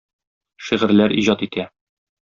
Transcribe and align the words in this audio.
Шигырьләр 0.69 1.15
иҗат 1.21 1.47
итә. 1.51 1.71